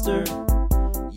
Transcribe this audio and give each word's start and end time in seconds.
Esther. 0.00 0.24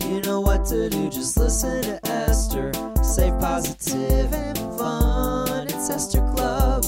You 0.06 0.20
know 0.20 0.42
what 0.42 0.66
to 0.66 0.90
do, 0.90 1.08
just 1.08 1.38
listen 1.38 1.82
to 1.84 2.06
Esther. 2.06 2.70
Safe, 3.02 3.32
positive, 3.40 4.30
and 4.34 4.58
fun. 4.76 5.68
It's 5.68 5.88
Esther 5.88 6.20
Club. 6.34 6.84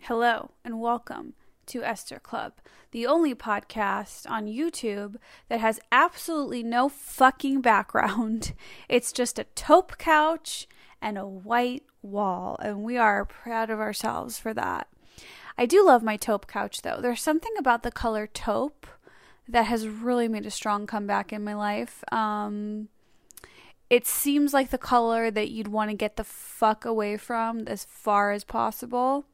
Hello 0.00 0.50
and 0.66 0.78
welcome 0.78 1.32
to 1.68 1.82
Esther 1.82 2.18
Club, 2.18 2.52
the 2.90 3.06
only 3.06 3.34
podcast 3.34 4.28
on 4.28 4.44
YouTube 4.44 5.16
that 5.48 5.60
has 5.60 5.80
absolutely 5.90 6.62
no 6.62 6.90
fucking 6.90 7.62
background. 7.62 8.52
It's 8.90 9.10
just 9.10 9.38
a 9.38 9.44
taupe 9.44 9.96
couch 9.96 10.68
and 11.00 11.16
a 11.16 11.26
white 11.26 11.84
wall, 12.02 12.58
and 12.60 12.82
we 12.82 12.98
are 12.98 13.24
proud 13.24 13.70
of 13.70 13.80
ourselves 13.80 14.38
for 14.38 14.52
that. 14.52 14.88
I 15.56 15.64
do 15.64 15.82
love 15.84 16.02
my 16.02 16.18
taupe 16.18 16.46
couch 16.46 16.82
though. 16.82 17.00
There's 17.00 17.22
something 17.22 17.54
about 17.58 17.82
the 17.84 17.90
color 17.90 18.26
taupe 18.26 18.86
that 19.48 19.64
has 19.66 19.88
really 19.88 20.28
made 20.28 20.46
a 20.46 20.50
strong 20.50 20.86
comeback 20.86 21.32
in 21.32 21.42
my 21.42 21.54
life. 21.54 22.04
Um, 22.12 22.88
it 23.88 24.06
seems 24.06 24.52
like 24.52 24.70
the 24.70 24.78
color 24.78 25.30
that 25.30 25.48
you'd 25.48 25.68
want 25.68 25.90
to 25.90 25.96
get 25.96 26.16
the 26.16 26.24
fuck 26.24 26.84
away 26.84 27.16
from 27.16 27.66
as 27.66 27.84
far 27.84 28.32
as 28.32 28.44
possible 28.44 29.24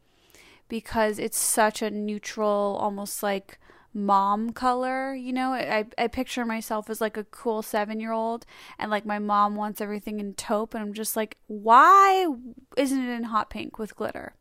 because 0.68 1.18
it's 1.18 1.38
such 1.38 1.82
a 1.82 1.90
neutral, 1.90 2.78
almost 2.80 3.22
like 3.22 3.58
mom 3.92 4.50
color. 4.50 5.14
You 5.14 5.32
know, 5.32 5.52
I, 5.52 5.86
I 5.98 6.06
picture 6.06 6.44
myself 6.44 6.88
as 6.88 7.00
like 7.00 7.16
a 7.16 7.24
cool 7.24 7.62
seven 7.62 7.98
year 7.98 8.12
old, 8.12 8.46
and 8.78 8.90
like 8.90 9.04
my 9.04 9.18
mom 9.18 9.56
wants 9.56 9.80
everything 9.80 10.20
in 10.20 10.34
taupe, 10.34 10.74
and 10.74 10.82
I'm 10.82 10.94
just 10.94 11.16
like, 11.16 11.36
why 11.48 12.28
isn't 12.76 13.04
it 13.04 13.12
in 13.12 13.24
hot 13.24 13.50
pink 13.50 13.78
with 13.78 13.96
glitter? 13.96 14.34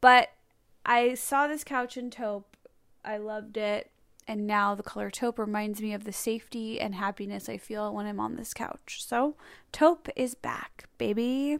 But 0.00 0.30
I 0.84 1.14
saw 1.14 1.46
this 1.46 1.64
couch 1.64 1.96
in 1.96 2.10
taupe. 2.10 2.56
I 3.04 3.18
loved 3.18 3.56
it. 3.56 3.90
And 4.26 4.46
now 4.46 4.74
the 4.74 4.82
color 4.82 5.10
taupe 5.10 5.38
reminds 5.38 5.82
me 5.82 5.92
of 5.92 6.04
the 6.04 6.12
safety 6.12 6.80
and 6.80 6.94
happiness 6.94 7.48
I 7.48 7.58
feel 7.58 7.92
when 7.92 8.06
I'm 8.06 8.20
on 8.20 8.36
this 8.36 8.54
couch. 8.54 9.02
So, 9.04 9.34
taupe 9.72 10.08
is 10.14 10.34
back, 10.34 10.88
baby. 10.96 11.58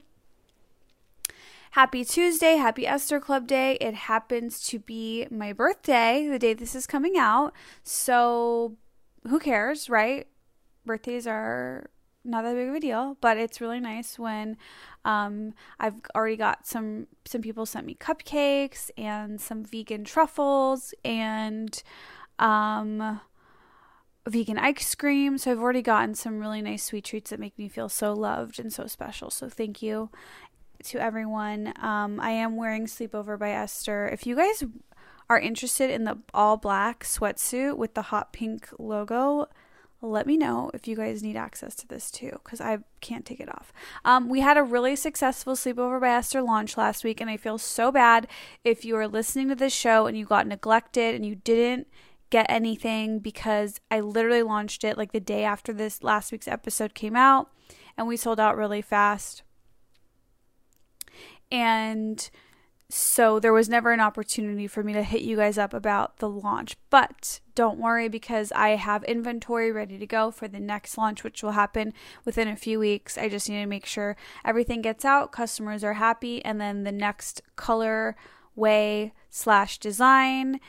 Happy 1.72 2.04
Tuesday, 2.04 2.56
happy 2.56 2.86
Esther 2.86 3.18
Club 3.18 3.46
Day. 3.46 3.78
It 3.80 3.94
happens 3.94 4.62
to 4.68 4.78
be 4.78 5.26
my 5.30 5.52
birthday, 5.52 6.28
the 6.30 6.38
day 6.38 6.52
this 6.52 6.74
is 6.74 6.86
coming 6.86 7.16
out. 7.16 7.52
So, 7.82 8.76
who 9.26 9.38
cares, 9.38 9.88
right? 9.88 10.26
Birthdays 10.84 11.26
are 11.26 11.88
not 12.24 12.42
that 12.42 12.54
big 12.54 12.68
of 12.68 12.74
a 12.74 12.80
deal, 12.80 13.16
but 13.20 13.36
it's 13.36 13.60
really 13.60 13.80
nice 13.80 14.18
when 14.18 14.56
um, 15.04 15.54
I've 15.80 15.94
already 16.14 16.36
got 16.36 16.66
some 16.66 17.06
some 17.24 17.40
people 17.40 17.66
sent 17.66 17.86
me 17.86 17.94
cupcakes 17.94 18.90
and 18.96 19.40
some 19.40 19.64
vegan 19.64 20.04
truffles 20.04 20.94
and 21.04 21.82
um, 22.38 23.20
vegan 24.28 24.58
ice 24.58 24.94
cream. 24.94 25.38
So 25.38 25.50
I've 25.50 25.60
already 25.60 25.82
gotten 25.82 26.14
some 26.14 26.38
really 26.38 26.62
nice 26.62 26.84
sweet 26.84 27.04
treats 27.04 27.30
that 27.30 27.40
make 27.40 27.58
me 27.58 27.68
feel 27.68 27.88
so 27.88 28.12
loved 28.12 28.58
and 28.58 28.72
so 28.72 28.86
special. 28.86 29.30
So 29.30 29.48
thank 29.48 29.82
you 29.82 30.10
to 30.84 30.98
everyone. 30.98 31.72
Um, 31.80 32.20
I 32.20 32.30
am 32.30 32.56
wearing 32.56 32.86
Sleepover 32.86 33.38
by 33.38 33.50
Esther. 33.50 34.08
If 34.08 34.26
you 34.26 34.36
guys 34.36 34.64
are 35.30 35.38
interested 35.38 35.90
in 35.90 36.04
the 36.04 36.18
all 36.34 36.56
black 36.56 37.04
sweatsuit 37.04 37.76
with 37.76 37.94
the 37.94 38.02
hot 38.02 38.32
pink 38.32 38.68
logo, 38.78 39.48
let 40.04 40.26
me 40.26 40.36
know 40.36 40.68
if 40.74 40.88
you 40.88 40.96
guys 40.96 41.22
need 41.22 41.36
access 41.36 41.76
to 41.76 41.86
this 41.86 42.10
too, 42.10 42.40
because 42.42 42.60
I 42.60 42.78
can't 43.00 43.24
take 43.24 43.38
it 43.38 43.48
off. 43.48 43.72
Um, 44.04 44.28
we 44.28 44.40
had 44.40 44.56
a 44.56 44.62
really 44.64 44.96
successful 44.96 45.54
Sleepover 45.54 46.00
by 46.00 46.08
Esther 46.08 46.42
launch 46.42 46.76
last 46.76 47.04
week, 47.04 47.20
and 47.20 47.30
I 47.30 47.36
feel 47.36 47.56
so 47.56 47.92
bad 47.92 48.26
if 48.64 48.84
you 48.84 48.96
are 48.96 49.06
listening 49.06 49.48
to 49.48 49.54
this 49.54 49.72
show 49.72 50.06
and 50.06 50.18
you 50.18 50.24
got 50.24 50.48
neglected 50.48 51.14
and 51.14 51.24
you 51.24 51.36
didn't 51.36 51.86
get 52.32 52.46
anything 52.48 53.18
because 53.18 53.78
I 53.90 54.00
literally 54.00 54.42
launched 54.42 54.84
it 54.84 54.96
like 54.96 55.12
the 55.12 55.20
day 55.20 55.44
after 55.44 55.72
this 55.72 56.02
last 56.02 56.32
week's 56.32 56.48
episode 56.48 56.94
came 56.94 57.14
out, 57.14 57.50
and 57.96 58.08
we 58.08 58.16
sold 58.16 58.40
out 58.40 58.56
really 58.56 58.80
fast. 58.80 59.42
And 61.50 62.28
so 62.88 63.38
there 63.38 63.52
was 63.52 63.68
never 63.68 63.92
an 63.92 64.00
opportunity 64.00 64.66
for 64.66 64.82
me 64.82 64.94
to 64.94 65.02
hit 65.02 65.20
you 65.20 65.36
guys 65.36 65.58
up 65.58 65.74
about 65.74 66.16
the 66.16 66.28
launch. 66.28 66.74
But 66.88 67.40
don't 67.54 67.78
worry 67.78 68.08
because 68.08 68.50
I 68.52 68.70
have 68.70 69.04
inventory 69.04 69.70
ready 69.70 69.98
to 69.98 70.06
go 70.06 70.30
for 70.30 70.48
the 70.48 70.60
next 70.60 70.96
launch, 70.96 71.22
which 71.22 71.42
will 71.42 71.52
happen 71.52 71.92
within 72.24 72.48
a 72.48 72.56
few 72.56 72.78
weeks. 72.78 73.18
I 73.18 73.28
just 73.28 73.48
need 73.48 73.60
to 73.60 73.66
make 73.66 73.84
sure 73.84 74.16
everything 74.42 74.80
gets 74.80 75.04
out, 75.04 75.32
customers 75.32 75.84
are 75.84 75.94
happy, 75.94 76.42
and 76.42 76.58
then 76.58 76.84
the 76.84 76.92
next 76.92 77.42
color 77.56 78.16
way 78.54 79.12
slash 79.28 79.76
design 79.76 80.60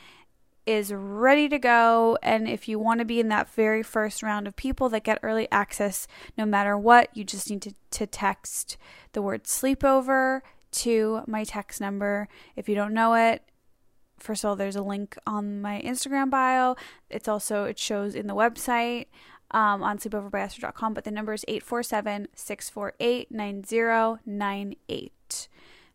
is 0.66 0.92
ready 0.92 1.48
to 1.48 1.58
go. 1.58 2.18
And 2.22 2.48
if 2.48 2.68
you 2.68 2.78
want 2.78 3.00
to 3.00 3.04
be 3.04 3.20
in 3.20 3.28
that 3.28 3.48
very 3.50 3.82
first 3.82 4.22
round 4.22 4.46
of 4.46 4.56
people 4.56 4.88
that 4.90 5.04
get 5.04 5.18
early 5.22 5.48
access, 5.50 6.06
no 6.36 6.46
matter 6.46 6.76
what, 6.76 7.14
you 7.16 7.24
just 7.24 7.50
need 7.50 7.62
to, 7.62 7.74
to 7.92 8.06
text 8.06 8.76
the 9.12 9.22
word 9.22 9.44
sleepover 9.44 10.40
to 10.72 11.22
my 11.26 11.44
text 11.44 11.80
number. 11.80 12.28
If 12.56 12.68
you 12.68 12.74
don't 12.74 12.94
know 12.94 13.14
it, 13.14 13.42
first 14.18 14.44
of 14.44 14.48
all, 14.48 14.56
there's 14.56 14.76
a 14.76 14.82
link 14.82 15.16
on 15.26 15.60
my 15.60 15.80
Instagram 15.82 16.30
bio. 16.30 16.76
It's 17.10 17.28
also, 17.28 17.64
it 17.64 17.78
shows 17.78 18.14
in 18.14 18.26
the 18.26 18.34
website 18.34 19.06
um, 19.50 19.82
on 19.82 19.98
sleepoverbyesther.com, 19.98 20.94
but 20.94 21.04
the 21.04 21.10
number 21.10 21.32
is 21.32 21.44
847 21.46 22.28
648 22.34 23.30
9098. 23.30 25.12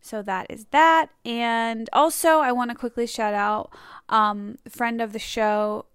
So 0.02 0.22
that 0.22 0.48
is 0.50 0.66
that. 0.72 1.10
And 1.26 1.90
also, 1.94 2.40
I 2.40 2.52
want 2.52 2.72
to 2.72 2.76
quickly 2.76 3.06
shout 3.06 3.34
out 3.34 3.72
um, 4.08 4.58
friend 4.68 5.02
of 5.02 5.14
the 5.14 5.20
show, 5.20 5.86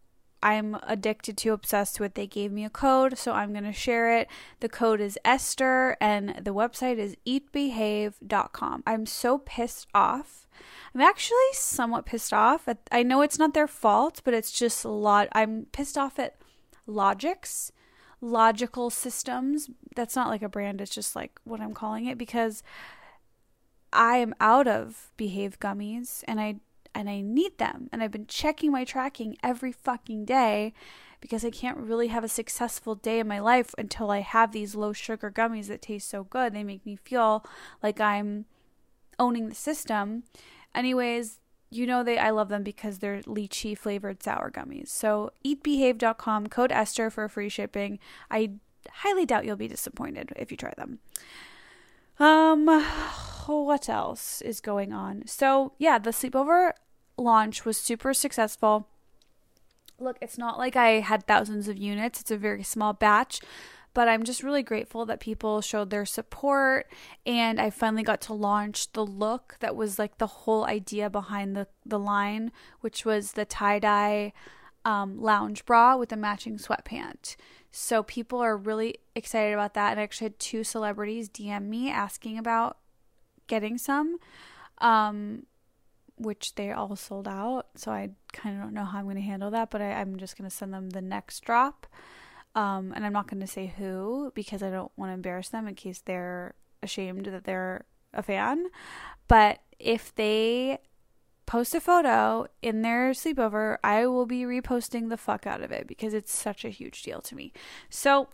I'm 0.42 0.76
addicted 0.82 1.38
to, 1.38 1.52
obsessed 1.52 1.98
with. 1.98 2.14
They 2.14 2.26
gave 2.26 2.52
me 2.52 2.64
a 2.64 2.70
code, 2.70 3.16
so 3.16 3.32
I'm 3.32 3.52
going 3.52 3.64
to 3.64 3.72
share 3.72 4.16
it. 4.18 4.28
The 4.60 4.68
code 4.68 5.00
is 5.00 5.18
Esther, 5.24 5.96
and 6.00 6.36
the 6.44 6.52
website 6.52 6.98
is 6.98 7.16
eatbehave.com. 7.26 8.82
I'm 8.86 9.06
so 9.06 9.38
pissed 9.38 9.88
off. 9.94 10.46
I'm 10.94 11.00
actually 11.00 11.38
somewhat 11.54 12.04
pissed 12.04 12.32
off. 12.32 12.68
At, 12.68 12.78
I 12.92 13.02
know 13.02 13.22
it's 13.22 13.38
not 13.38 13.54
their 13.54 13.66
fault, 13.66 14.20
but 14.22 14.34
it's 14.34 14.52
just 14.52 14.84
a 14.84 14.90
lot. 14.90 15.28
I'm 15.32 15.66
pissed 15.72 15.96
off 15.96 16.18
at 16.18 16.36
Logics 16.86 17.72
logical 18.24 18.90
systems. 18.90 19.70
That's 19.94 20.16
not 20.16 20.28
like 20.28 20.42
a 20.42 20.48
brand, 20.48 20.80
it's 20.80 20.94
just 20.94 21.14
like 21.14 21.38
what 21.44 21.60
I'm 21.60 21.74
calling 21.74 22.06
it 22.06 22.18
because 22.18 22.62
I 23.94 24.16
am 24.18 24.34
out 24.40 24.66
of 24.66 25.12
Behave 25.16 25.60
gummies 25.60 26.22
and 26.26 26.40
I 26.40 26.56
and 26.94 27.08
I 27.08 27.20
need 27.20 27.58
them. 27.58 27.88
And 27.92 28.02
I've 28.02 28.12
been 28.12 28.26
checking 28.26 28.70
my 28.70 28.84
tracking 28.84 29.36
every 29.42 29.72
fucking 29.72 30.24
day 30.26 30.72
because 31.20 31.44
I 31.44 31.50
can't 31.50 31.78
really 31.78 32.08
have 32.08 32.22
a 32.22 32.28
successful 32.28 32.94
day 32.94 33.18
in 33.18 33.26
my 33.26 33.40
life 33.40 33.74
until 33.78 34.10
I 34.10 34.20
have 34.20 34.52
these 34.52 34.74
low 34.74 34.92
sugar 34.92 35.30
gummies 35.30 35.68
that 35.68 35.82
taste 35.82 36.08
so 36.08 36.24
good. 36.24 36.52
They 36.52 36.62
make 36.62 36.86
me 36.86 36.96
feel 36.96 37.44
like 37.82 38.00
I'm 38.00 38.44
owning 39.18 39.48
the 39.48 39.54
system. 39.54 40.24
Anyways, 40.74 41.40
you 41.70 41.86
know 41.86 42.04
they 42.04 42.18
I 42.18 42.30
love 42.30 42.48
them 42.48 42.62
because 42.62 42.98
they're 42.98 43.22
lychee 43.22 43.76
flavored 43.76 44.22
sour 44.22 44.50
gummies. 44.50 44.88
So 44.88 45.30
eatbehave.com 45.44 46.48
code 46.48 46.70
Esther 46.70 47.10
for 47.10 47.28
free 47.28 47.48
shipping. 47.48 47.98
I 48.30 48.52
highly 48.88 49.26
doubt 49.26 49.44
you'll 49.44 49.56
be 49.56 49.68
disappointed 49.68 50.32
if 50.36 50.50
you 50.50 50.56
try 50.56 50.74
them. 50.76 51.00
Um 52.20 52.68
what 53.46 53.88
else 53.88 54.40
is 54.42 54.60
going 54.60 54.92
on? 54.92 55.24
So, 55.26 55.72
yeah, 55.78 55.98
the 55.98 56.10
sleepover 56.10 56.72
launch 57.16 57.64
was 57.64 57.76
super 57.76 58.14
successful. 58.14 58.88
Look, 59.98 60.16
it's 60.20 60.38
not 60.38 60.58
like 60.58 60.76
I 60.76 61.00
had 61.00 61.26
thousands 61.26 61.68
of 61.68 61.76
units, 61.76 62.20
it's 62.20 62.30
a 62.30 62.36
very 62.36 62.62
small 62.62 62.92
batch, 62.92 63.40
but 63.94 64.08
I'm 64.08 64.24
just 64.24 64.42
really 64.42 64.62
grateful 64.62 65.06
that 65.06 65.20
people 65.20 65.60
showed 65.60 65.90
their 65.90 66.04
support 66.04 66.90
and 67.24 67.60
I 67.60 67.70
finally 67.70 68.02
got 68.02 68.20
to 68.22 68.34
launch 68.34 68.92
the 68.92 69.06
look 69.06 69.56
that 69.60 69.76
was 69.76 69.98
like 69.98 70.18
the 70.18 70.26
whole 70.26 70.64
idea 70.64 71.08
behind 71.08 71.54
the, 71.56 71.68
the 71.86 71.98
line, 71.98 72.50
which 72.80 73.04
was 73.04 73.32
the 73.32 73.44
tie 73.44 73.78
dye 73.78 74.32
um, 74.84 75.20
lounge 75.20 75.64
bra 75.64 75.96
with 75.96 76.12
a 76.12 76.16
matching 76.16 76.58
sweatpant. 76.58 77.36
So 77.70 78.02
people 78.02 78.40
are 78.40 78.56
really 78.56 78.96
excited 79.14 79.54
about 79.54 79.74
that. 79.74 79.92
And 79.92 80.00
I 80.00 80.02
actually 80.02 80.26
had 80.26 80.38
two 80.38 80.64
celebrities 80.64 81.28
DM 81.28 81.66
me 81.66 81.90
asking 81.90 82.38
about 82.38 82.78
getting 83.46 83.78
some. 83.78 84.18
Um, 84.78 85.46
which 86.16 86.54
they 86.54 86.70
all 86.70 86.94
sold 86.96 87.26
out. 87.26 87.66
So 87.76 87.90
I 87.90 88.10
kind 88.32 88.56
of 88.56 88.62
don't 88.62 88.74
know 88.74 88.84
how 88.84 88.98
I'm 88.98 89.04
going 89.04 89.16
to 89.16 89.22
handle 89.22 89.50
that, 89.50 89.70
but 89.70 89.80
I, 89.80 89.86
am 90.00 90.16
just 90.16 90.38
going 90.38 90.48
to 90.48 90.54
send 90.54 90.72
them 90.72 90.90
the 90.90 91.02
next 91.02 91.40
drop. 91.40 91.86
Um, 92.54 92.92
and 92.94 93.04
I'm 93.04 93.12
not 93.12 93.28
going 93.28 93.40
to 93.40 93.46
say 93.46 93.74
who 93.76 94.30
because 94.34 94.62
I 94.62 94.70
don't 94.70 94.92
want 94.96 95.10
to 95.10 95.14
embarrass 95.14 95.48
them 95.48 95.66
in 95.66 95.74
case 95.74 96.00
they're 96.04 96.54
ashamed 96.82 97.26
that 97.26 97.44
they're 97.44 97.84
a 98.12 98.22
fan. 98.22 98.66
But 99.26 99.58
if 99.78 100.14
they 100.14 100.78
post 101.46 101.74
a 101.74 101.80
photo 101.80 102.46
in 102.62 102.82
their 102.82 103.10
sleepover, 103.10 103.78
I 103.82 104.06
will 104.06 104.26
be 104.26 104.42
reposting 104.42 105.08
the 105.08 105.16
fuck 105.16 105.46
out 105.46 105.62
of 105.62 105.72
it 105.72 105.88
because 105.88 106.14
it's 106.14 106.34
such 106.34 106.64
a 106.64 106.70
huge 106.70 107.02
deal 107.02 107.20
to 107.22 107.34
me. 107.34 107.52
So 107.90 108.28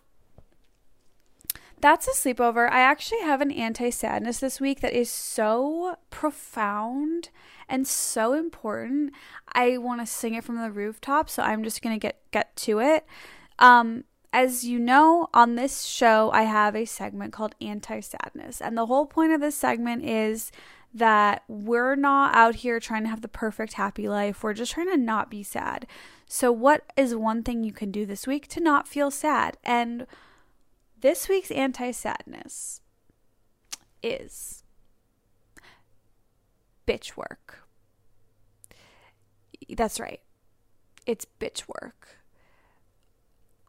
that's 1.81 2.09
a 2.09 2.13
sleepover. 2.13 2.71
I 2.71 2.81
actually 2.81 3.21
have 3.21 3.41
an 3.41 3.51
anti 3.51 3.91
sadness 3.91 4.39
this 4.39 4.61
week 4.61 4.81
that 4.81 4.93
is 4.93 5.11
so 5.11 5.97
profound 6.11 7.31
and 7.69 7.87
so 7.87 8.35
important. 8.35 9.13
I 9.53 9.79
want 9.79 10.01
to 10.01 10.07
sing 10.07 10.35
it 10.35 10.45
from 10.45 10.57
the 10.57 10.71
rooftop, 10.71 11.31
so 11.31 11.43
I'm 11.43 11.63
just 11.65 11.83
going 11.83 11.95
to 11.95 12.01
get 12.01 12.21
get 12.31 12.55
to 12.57 12.81
it. 12.81 13.07
Um 13.59 14.05
as 14.33 14.65
you 14.65 14.79
know, 14.79 15.29
on 15.35 15.57
this 15.57 15.83
show, 15.83 16.31
I 16.33 16.43
have 16.43 16.77
a 16.77 16.85
segment 16.85 17.33
called 17.33 17.57
Anti 17.61 18.01
Sadness. 18.01 18.61
And 18.61 18.79
the 18.79 18.87
whole 18.87 19.07
point 19.07 19.33
of 19.33 19.41
this 19.41 19.57
segment 19.57 20.05
is 20.05 20.53
that 20.93 21.43
we're 21.49 21.97
not 21.97 22.35
out 22.35 22.57
here 22.57 22.81
trying 22.81 23.03
to 23.05 23.09
have 23.09 23.23
the 23.23 23.29
perfect 23.29 23.75
happy 23.75 24.09
life. 24.09 24.43
We're 24.43 24.55
just 24.55 24.73
trying 24.73 24.91
to 24.91 24.97
not 24.97 25.31
be 25.31 25.43
sad. 25.43 25.87
So, 26.27 26.53
what 26.53 26.85
is 26.97 27.15
one 27.15 27.43
thing 27.43 27.65
you 27.65 27.73
can 27.73 27.91
do 27.91 28.07
this 28.07 28.27
week 28.27 28.47
to 28.49 28.61
not 28.61 28.89
feel 28.89 29.11
sad? 29.11 29.57
And 29.65 30.07
this 31.01 31.29
week's 31.29 31.51
anti 31.51 31.91
sadness 31.91 32.81
is 34.03 34.65
bitch 36.87 37.17
work. 37.17 37.65
That's 39.69 40.01
right. 40.01 40.21
It's 41.07 41.27
bitch 41.39 41.65
work. 41.69 42.17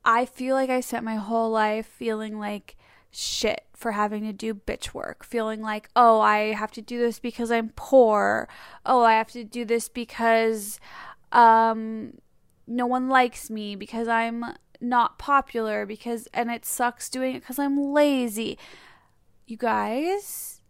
I 0.03 0.25
feel 0.25 0.55
like 0.55 0.69
I 0.69 0.79
spent 0.79 1.03
my 1.05 1.15
whole 1.15 1.51
life 1.51 1.85
feeling 1.85 2.39
like 2.39 2.75
shit 3.11 3.65
for 3.73 3.91
having 3.91 4.23
to 4.23 4.33
do 4.33 4.53
bitch 4.53 4.93
work, 4.93 5.23
feeling 5.23 5.61
like, 5.61 5.89
oh, 5.95 6.19
I 6.19 6.53
have 6.53 6.71
to 6.71 6.81
do 6.81 6.97
this 6.97 7.19
because 7.19 7.51
I'm 7.51 7.69
poor. 7.75 8.47
Oh, 8.85 9.03
I 9.03 9.13
have 9.13 9.31
to 9.31 9.43
do 9.43 9.65
this 9.65 9.89
because 9.89 10.79
um 11.31 12.13
no 12.67 12.85
one 12.85 13.09
likes 13.09 13.49
me 13.49 13.75
because 13.75 14.07
I'm 14.07 14.43
not 14.81 15.19
popular 15.19 15.85
because 15.85 16.27
and 16.33 16.49
it 16.49 16.65
sucks 16.65 17.09
doing 17.09 17.35
it 17.35 17.45
cuz 17.45 17.59
I'm 17.59 17.93
lazy. 17.93 18.57
You 19.45 19.57
guys, 19.57 20.61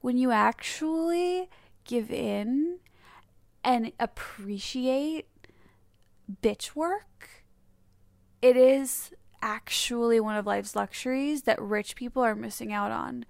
when 0.00 0.16
you 0.16 0.30
actually 0.30 1.48
give 1.84 2.10
in 2.10 2.78
and 3.62 3.92
appreciate 3.98 5.26
bitch 6.42 6.74
work, 6.74 7.44
it 8.42 8.56
is 8.56 9.12
actually 9.42 10.20
one 10.20 10.36
of 10.36 10.46
life's 10.46 10.74
luxuries 10.74 11.42
that 11.42 11.60
rich 11.60 11.96
people 11.96 12.22
are 12.22 12.34
missing 12.34 12.72
out 12.72 12.90
on. 12.90 13.24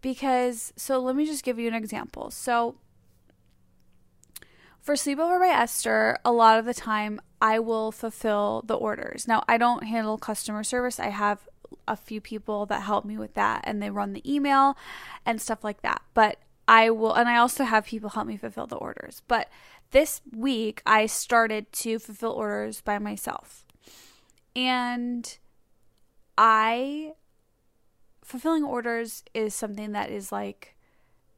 Because, 0.00 0.72
so 0.76 1.00
let 1.00 1.16
me 1.16 1.26
just 1.26 1.44
give 1.44 1.58
you 1.58 1.66
an 1.68 1.74
example. 1.74 2.30
So, 2.30 2.76
for 4.86 4.94
Sleepover 4.94 5.40
by 5.40 5.48
Esther, 5.48 6.16
a 6.24 6.30
lot 6.30 6.60
of 6.60 6.64
the 6.64 6.72
time 6.72 7.20
I 7.42 7.58
will 7.58 7.90
fulfill 7.90 8.62
the 8.64 8.76
orders. 8.76 9.26
Now, 9.26 9.42
I 9.48 9.58
don't 9.58 9.82
handle 9.82 10.16
customer 10.16 10.62
service, 10.62 11.00
I 11.00 11.08
have 11.08 11.48
a 11.88 11.96
few 11.96 12.20
people 12.20 12.66
that 12.66 12.82
help 12.82 13.04
me 13.04 13.18
with 13.18 13.34
that 13.34 13.62
and 13.64 13.82
they 13.82 13.90
run 13.90 14.12
the 14.12 14.22
email 14.32 14.76
and 15.26 15.42
stuff 15.42 15.64
like 15.64 15.82
that. 15.82 16.02
But 16.14 16.38
I 16.68 16.90
will, 16.90 17.12
and 17.12 17.28
I 17.28 17.36
also 17.36 17.64
have 17.64 17.86
people 17.86 18.10
help 18.10 18.28
me 18.28 18.36
fulfill 18.36 18.68
the 18.68 18.76
orders. 18.76 19.22
But 19.26 19.50
this 19.90 20.20
week, 20.32 20.82
I 20.86 21.06
started 21.06 21.72
to 21.72 21.98
fulfill 21.98 22.30
orders 22.30 22.80
by 22.80 23.00
myself. 23.00 23.66
And 24.54 25.36
I 26.38 27.14
fulfilling 28.22 28.62
orders 28.62 29.24
is 29.34 29.52
something 29.52 29.90
that 29.92 30.10
is 30.10 30.30
like 30.30 30.76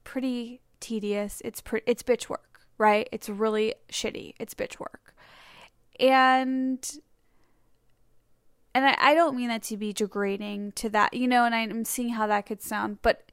pretty 0.04 0.60
tedious. 0.80 1.40
It's 1.44 1.62
pre- 1.62 1.82
it's 1.86 2.02
bitch 2.02 2.28
work, 2.28 2.47
right? 2.78 3.08
It's 3.12 3.28
really 3.28 3.74
shitty. 3.90 4.34
It's 4.38 4.54
bitch 4.54 4.78
work. 4.78 5.14
And 6.00 6.98
and 8.74 8.86
I, 8.86 8.96
I 8.98 9.14
don't 9.14 9.36
mean 9.36 9.48
that 9.48 9.62
to 9.64 9.76
be 9.76 9.92
degrading 9.92 10.72
to 10.72 10.88
that, 10.90 11.14
you 11.14 11.26
know, 11.26 11.44
and 11.44 11.54
I'm 11.54 11.84
seeing 11.84 12.10
how 12.10 12.26
that 12.28 12.46
could 12.46 12.62
sound, 12.62 13.02
but 13.02 13.30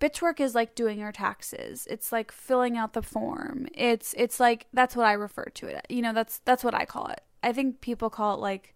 bitch 0.00 0.22
work 0.22 0.40
is 0.40 0.54
like 0.54 0.74
doing 0.74 0.98
your 0.98 1.12
taxes. 1.12 1.86
It's 1.90 2.12
like 2.12 2.30
filling 2.30 2.76
out 2.76 2.92
the 2.92 3.02
form. 3.02 3.66
It's 3.74 4.14
it's 4.16 4.38
like 4.38 4.66
that's 4.72 4.94
what 4.94 5.06
I 5.06 5.12
refer 5.12 5.44
to 5.44 5.66
it. 5.66 5.86
You 5.88 6.02
know, 6.02 6.12
that's 6.12 6.38
that's 6.44 6.62
what 6.62 6.74
I 6.74 6.84
call 6.84 7.08
it. 7.08 7.20
I 7.42 7.52
think 7.52 7.80
people 7.80 8.10
call 8.10 8.34
it 8.34 8.40
like 8.40 8.74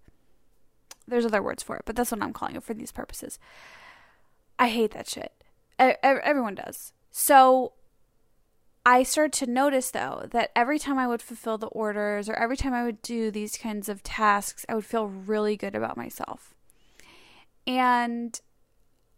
there's 1.06 1.24
other 1.24 1.42
words 1.42 1.62
for 1.62 1.76
it, 1.76 1.82
but 1.84 1.96
that's 1.96 2.10
what 2.10 2.22
I'm 2.22 2.32
calling 2.32 2.56
it 2.56 2.62
for 2.62 2.74
these 2.74 2.92
purposes. 2.92 3.38
I 4.58 4.68
hate 4.68 4.92
that 4.92 5.08
shit. 5.08 5.32
Everyone 5.78 6.56
does. 6.56 6.92
So 7.10 7.72
I 8.84 9.02
started 9.02 9.32
to 9.44 9.50
notice 9.50 9.90
though 9.90 10.26
that 10.30 10.50
every 10.56 10.78
time 10.78 10.98
I 10.98 11.06
would 11.06 11.22
fulfill 11.22 11.58
the 11.58 11.66
orders 11.68 12.28
or 12.28 12.34
every 12.34 12.56
time 12.56 12.72
I 12.72 12.84
would 12.84 13.02
do 13.02 13.30
these 13.30 13.56
kinds 13.56 13.88
of 13.88 14.02
tasks, 14.02 14.64
I 14.68 14.74
would 14.74 14.86
feel 14.86 15.06
really 15.06 15.56
good 15.56 15.74
about 15.74 15.96
myself. 15.96 16.54
And 17.66 18.40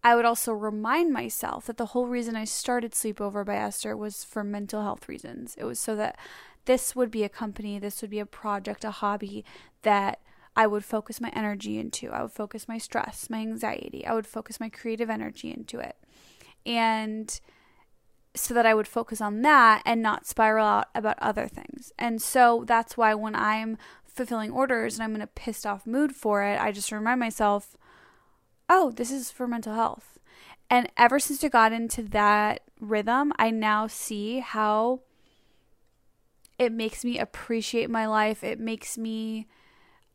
I 0.03 0.17
would 0.17 0.25
also 0.25 0.53
remind 0.53 1.13
myself 1.13 1.67
that 1.67 1.77
the 1.77 1.87
whole 1.87 2.07
reason 2.07 2.35
I 2.35 2.45
started 2.45 2.93
Sleepover 2.93 3.45
by 3.45 3.57
Esther 3.57 3.97
was 3.97 4.25
for 4.25 4.43
mental 4.43 4.83
health 4.83 5.09
reasons. 5.09 5.55
It 5.57 5.65
was 5.65 5.79
so 5.79 5.95
that 5.97 6.19
this 6.65 6.97
would 6.97 7.11
be 7.11 7.23
a 7.23 7.29
company, 7.29 7.79
this 7.79 8.01
would 8.01 8.11
be 8.11 8.19
a 8.19 8.27
project, 8.27 8.85
a 8.85 8.91
hobby 8.91 9.45
that 9.83 10.21
I 10.57 10.67
would 10.67 10.85
focus 10.85 11.21
my 11.21 11.31
energy 11.31 11.79
into. 11.79 12.11
I 12.11 12.23
would 12.23 12.33
focus 12.33 12.67
my 12.67 12.79
stress, 12.79 13.31
my 13.31 13.39
anxiety. 13.39 14.07
I 14.07 14.15
would 14.15 14.27
focus 14.27 14.59
my 14.59 14.69
creative 14.69 15.11
energy 15.11 15.53
into 15.53 15.79
it. 15.79 15.97
And 16.67 17.39
so 18.35 18.55
that 18.55 18.67
I 18.67 18.75
would 18.75 18.89
focus 18.89 19.21
on 19.21 19.43
that 19.43 19.83
and 19.85 20.01
not 20.03 20.27
spiral 20.27 20.67
out 20.67 20.89
about 20.95 21.19
other 21.21 21.49
things. 21.49 21.93
And 21.99 22.23
so 22.23 22.65
that's 22.67 22.97
why 22.97 23.15
when 23.15 23.35
I'm 23.35 23.77
fulfilling 24.05 24.51
orders 24.51 24.95
and 24.95 25.03
I'm 25.03 25.15
in 25.15 25.21
a 25.21 25.27
pissed 25.27 25.67
off 25.67 25.87
mood 25.87 26.15
for 26.15 26.45
it, 26.45 26.61
I 26.61 26.73
just 26.73 26.93
remind 26.93 27.21
myself, 27.21 27.77
oh, 28.69 28.91
this 28.91 29.11
is 29.11 29.31
for 29.31 29.49
mental 29.49 29.75
health. 29.75 30.19
And 30.69 30.91
ever 30.97 31.19
since 31.19 31.43
I 31.43 31.49
got 31.49 31.73
into 31.73 32.03
that 32.03 32.61
rhythm, 32.79 33.33
I 33.39 33.51
now 33.51 33.89
see 33.89 34.39
how 34.39 35.01
it 36.59 36.71
makes 36.71 37.05
me 37.05 37.19
appreciate 37.19 37.91
my 37.91 38.07
life. 38.07 38.45
It 38.45 38.61
makes 38.61 38.97
me 38.97 39.49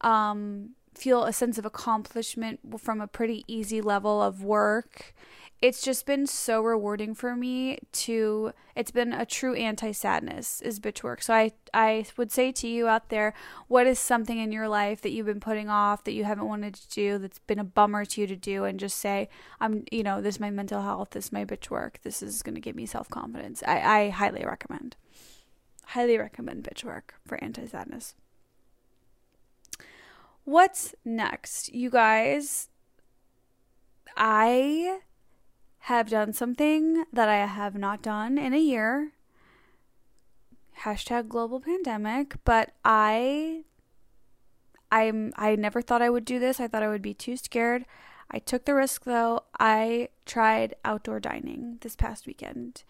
um, 0.02 0.76
feel 0.98 1.24
a 1.24 1.34
sense 1.34 1.58
of 1.58 1.66
accomplishment 1.66 2.60
from 2.80 3.02
a 3.02 3.08
pretty 3.08 3.44
easy 3.48 3.82
level 3.82 4.22
of 4.22 4.44
work. 4.44 5.14
It's 5.62 5.82
just 5.82 6.06
been 6.06 6.28
so 6.28 6.62
rewarding 6.62 7.16
for 7.16 7.36
me 7.36 7.80
to 7.94 8.52
it's 8.76 8.92
been 8.92 9.14
a 9.14 9.26
true 9.26 9.56
anti-sadness 9.56 10.62
is 10.62 10.80
bitch 10.80 11.02
work. 11.02 11.22
So 11.22 11.34
I 11.34 11.54
I 11.74 12.06
would 12.18 12.32
say 12.32 12.52
to 12.52 12.68
you 12.68 12.88
out 12.88 13.10
there, 13.10 13.34
what 13.68 13.88
is 13.88 13.98
something 13.98 14.38
in 14.38 14.52
your 14.52 14.68
life 14.68 15.02
that 15.02 15.12
you've 15.12 15.26
been 15.26 15.40
putting 15.40 15.70
off 15.70 16.04
that 16.04 16.14
you 16.14 16.24
haven't 16.26 16.48
wanted 16.48 16.76
to 16.76 16.90
do 16.90 17.18
that's 17.18 17.40
been 17.40 17.60
a 17.60 17.64
bummer 17.64 18.06
to 18.06 18.22
you 18.22 18.28
to 18.28 18.36
do 18.36 18.66
and 18.66 18.80
just 18.80 18.98
say, 18.98 19.30
I'm 19.60 19.86
you 19.92 20.04
know, 20.04 20.22
this 20.22 20.36
is 20.36 20.42
my 20.42 20.52
mental 20.52 20.82
health, 20.82 21.12
this 21.12 21.26
is 21.26 21.32
my 21.32 21.46
bitch 21.46 21.70
work, 21.70 22.00
this 22.04 22.22
is 22.22 22.44
gonna 22.44 22.60
give 22.60 22.76
me 22.76 22.86
self 22.86 23.10
confidence. 23.10 23.64
I, 23.66 23.80
I 23.80 24.10
highly 24.10 24.46
recommend. 24.46 24.98
Highly 25.88 26.18
recommend 26.18 26.64
bitch 26.64 26.84
work 26.84 27.16
for 27.26 27.42
anti 27.44 27.66
sadness. 27.66 28.16
What's 30.46 30.94
next? 31.04 31.74
You 31.74 31.90
guys, 31.90 32.70
I 34.16 35.00
have 35.80 36.08
done 36.08 36.34
something 36.34 37.04
that 37.12 37.28
I 37.28 37.48
have 37.48 37.74
not 37.74 38.04
done 38.04 38.38
in 38.38 38.54
a 38.54 38.60
year. 38.60 39.14
Hashtag 40.82 41.30
global 41.30 41.60
pandemic, 41.60 42.36
but 42.46 42.74
I 42.86 43.64
I'm 44.92 45.34
I 45.36 45.56
never 45.56 45.82
thought 45.82 46.04
I 46.04 46.12
would 46.12 46.26
do 46.26 46.38
this. 46.38 46.60
I 46.60 46.68
thought 46.68 46.84
I 46.84 46.90
would 46.90 47.02
be 47.02 47.16
too 47.16 47.38
scared. 47.38 47.86
I 48.30 48.38
took 48.38 48.66
the 48.66 48.76
risk 48.76 49.04
though. 49.04 49.46
I 49.60 50.10
tried 50.28 50.76
outdoor 50.86 51.20
dining 51.20 51.80
this 51.82 51.96
past 51.96 52.28
weekend 52.28 52.84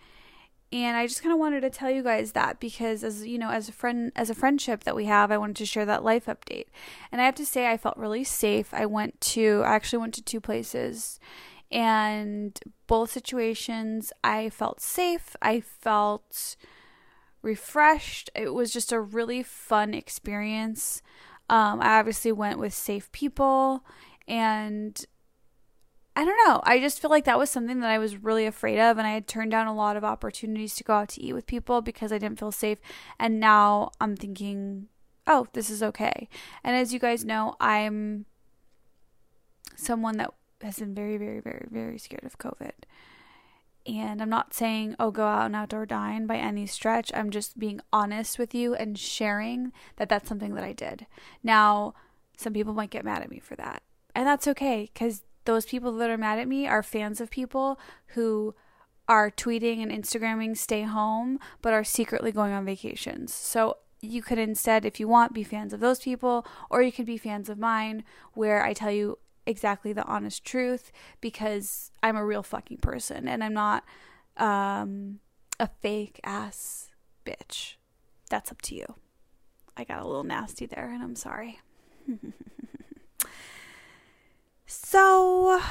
and 0.71 0.97
I 0.97 1.05
just 1.07 1.21
kind 1.21 1.31
of 1.31 1.39
wanted 1.39 1.61
to 1.61 1.69
tell 1.69 1.89
you 1.89 2.03
guys 2.03 2.31
that 2.31 2.59
because 2.59 3.03
as 3.03 3.25
you 3.25 3.37
know 3.37 3.49
as 3.49 3.69
a 3.69 3.71
friend 3.71 4.11
as 4.15 4.29
a 4.29 4.35
friendship 4.35 4.83
that 4.83 4.95
we 4.95 5.05
have 5.05 5.31
I 5.31 5.37
wanted 5.37 5.55
to 5.57 5.65
share 5.65 5.85
that 5.85 6.03
life 6.03 6.25
update. 6.25 6.65
And 7.11 7.21
I 7.21 7.25
have 7.25 7.35
to 7.35 7.45
say 7.45 7.67
I 7.69 7.77
felt 7.77 7.97
really 7.97 8.23
safe. 8.23 8.73
I 8.73 8.85
went 8.85 9.19
to 9.21 9.61
I 9.63 9.75
actually 9.75 9.99
went 9.99 10.13
to 10.15 10.23
two 10.23 10.41
places. 10.41 11.19
And 11.71 12.59
both 12.87 13.11
situations 13.11 14.11
I 14.23 14.49
felt 14.49 14.81
safe. 14.81 15.35
I 15.41 15.61
felt 15.61 16.55
refreshed. 17.41 18.29
It 18.35 18.53
was 18.53 18.71
just 18.71 18.91
a 18.91 18.99
really 18.99 19.43
fun 19.43 19.93
experience. 19.93 21.01
Um, 21.47 21.79
I 21.79 21.99
obviously 21.99 22.31
went 22.31 22.59
with 22.59 22.73
safe 22.73 23.11
people. 23.11 23.85
And 24.27 25.05
I 26.17 26.23
don't 26.23 26.47
know. 26.47 26.61
I 26.63 26.79
just 26.79 27.01
feel 27.01 27.09
like 27.09 27.25
that 27.25 27.37
was 27.37 27.49
something 27.49 27.81
that 27.81 27.89
I 27.89 27.97
was 27.97 28.23
really 28.23 28.45
afraid 28.45 28.79
of, 28.79 28.97
and 28.97 29.05
I 29.05 29.11
had 29.11 29.27
turned 29.27 29.51
down 29.51 29.67
a 29.67 29.75
lot 29.75 29.97
of 29.97 30.05
opportunities 30.05 30.73
to 30.75 30.83
go 30.83 30.93
out 30.93 31.09
to 31.09 31.21
eat 31.21 31.33
with 31.33 31.45
people 31.45 31.81
because 31.81 32.13
I 32.13 32.17
didn't 32.17 32.39
feel 32.39 32.53
safe. 32.53 32.77
And 33.19 33.39
now 33.39 33.91
I'm 33.99 34.15
thinking, 34.15 34.87
oh, 35.27 35.47
this 35.51 35.69
is 35.69 35.83
okay. 35.83 36.29
And 36.63 36.75
as 36.75 36.93
you 36.93 36.99
guys 36.99 37.25
know, 37.25 37.55
I'm 37.59 38.25
someone 39.75 40.17
that 40.17 40.33
has 40.61 40.79
been 40.79 40.95
very, 40.95 41.17
very, 41.17 41.41
very, 41.41 41.67
very 41.69 41.97
scared 41.97 42.23
of 42.23 42.37
COVID. 42.37 42.71
And 43.87 44.21
I'm 44.21 44.29
not 44.29 44.53
saying, 44.53 44.95
oh, 44.99 45.11
go 45.11 45.25
out 45.25 45.45
and 45.45 45.55
outdoor 45.55 45.85
dine 45.85 46.25
by 46.25 46.37
any 46.37 46.65
stretch. 46.65 47.11
I'm 47.13 47.29
just 47.29 47.59
being 47.59 47.81
honest 47.93 48.39
with 48.39 48.55
you 48.55 48.73
and 48.73 48.97
sharing 48.97 49.73
that 49.97 50.09
that's 50.09 50.27
something 50.27 50.55
that 50.55 50.63
I 50.63 50.73
did. 50.73 51.05
Now, 51.43 51.93
some 52.37 52.53
people 52.53 52.73
might 52.73 52.89
get 52.89 53.05
mad 53.05 53.21
at 53.21 53.29
me 53.29 53.39
for 53.39 53.55
that. 53.57 53.83
And 54.15 54.25
that's 54.25 54.47
okay 54.47 54.89
because 54.91 55.23
those 55.45 55.65
people 55.65 55.91
that 55.93 56.09
are 56.09 56.17
mad 56.17 56.39
at 56.39 56.47
me 56.47 56.67
are 56.67 56.83
fans 56.83 57.21
of 57.21 57.29
people 57.29 57.79
who 58.07 58.55
are 59.07 59.29
tweeting 59.29 59.81
and 59.81 59.91
Instagramming 59.91 60.57
stay 60.57 60.83
home, 60.83 61.39
but 61.61 61.73
are 61.73 61.83
secretly 61.83 62.31
going 62.31 62.53
on 62.53 62.65
vacations. 62.65 63.33
So 63.33 63.77
you 64.01 64.21
could 64.21 64.39
instead, 64.39 64.85
if 64.85 64.99
you 64.99 65.07
want, 65.07 65.33
be 65.33 65.43
fans 65.43 65.73
of 65.73 65.79
those 65.79 65.99
people, 65.99 66.45
or 66.69 66.81
you 66.81 66.91
could 66.91 67.05
be 67.05 67.17
fans 67.17 67.49
of 67.49 67.57
mine, 67.57 68.03
where 68.33 68.63
I 68.63 68.73
tell 68.73 68.91
you 68.91 69.19
exactly 69.45 69.93
the 69.93 70.05
honest 70.05 70.43
truth 70.43 70.91
because 71.21 71.91
I'm 72.01 72.15
a 72.15 72.25
real 72.25 72.43
fucking 72.43 72.77
person 72.77 73.27
and 73.27 73.43
I'm 73.43 73.53
not 73.53 73.83
um, 74.37 75.19
a 75.59 75.69
fake 75.81 76.19
ass 76.23 76.89
bitch. 77.25 77.75
That's 78.29 78.51
up 78.51 78.61
to 78.63 78.75
you. 78.75 78.95
I 79.77 79.83
got 79.83 80.01
a 80.01 80.07
little 80.07 80.23
nasty 80.23 80.65
there 80.65 80.89
and 80.89 81.03
I'm 81.03 81.15
sorry. 81.15 81.59
so 84.65 85.61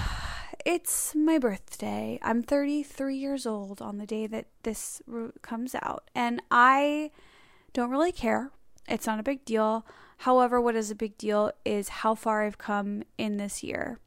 it's 0.65 1.15
my 1.15 1.39
birthday. 1.39 2.19
I'm 2.23 2.43
33 2.43 3.17
years 3.17 3.47
old 3.47 3.83
on 3.83 3.99
the 3.99 4.07
day 4.07 4.27
that 4.27 4.47
this 4.63 5.03
comes 5.43 5.75
out, 5.75 6.11
and 6.15 6.43
I 6.51 7.11
don't 7.73 7.91
really 7.91 8.13
care. 8.13 8.51
It's 8.89 9.07
not 9.07 9.21
a 9.21 9.25
big 9.25 9.45
deal. 9.45 9.87
However, 10.19 10.61
what 10.61 10.77
is 10.77 10.91
a 10.91 10.95
big 10.95 11.19
deal 11.19 11.53
is 11.65 11.89
how 11.89 12.15
far 12.15 12.45
I've 12.45 12.59
come 12.59 13.03
in 13.19 13.37
this 13.37 13.63
year. 13.63 13.99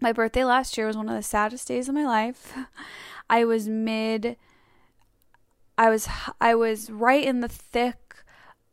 My 0.00 0.12
birthday 0.12 0.44
last 0.44 0.76
year 0.76 0.86
was 0.86 0.96
one 0.96 1.08
of 1.08 1.14
the 1.16 1.22
saddest 1.22 1.68
days 1.68 1.88
of 1.88 1.94
my 1.94 2.04
life. 2.04 2.54
I 3.30 3.44
was 3.44 3.68
mid 3.68 4.36
I 5.78 5.88
was 5.90 6.08
I 6.40 6.54
was 6.54 6.90
right 6.90 7.24
in 7.24 7.40
the 7.40 7.48
thick 7.48 8.16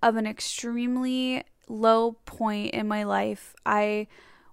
of 0.02 0.16
an 0.16 0.28
extremely 0.28 1.44
low 1.68 2.14
point 2.26 2.74
in 2.74 2.88
my 2.88 3.04
life. 3.04 3.56
I 3.66 4.08